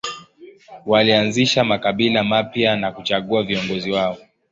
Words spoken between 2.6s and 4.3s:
na kuchagua viongozi wao.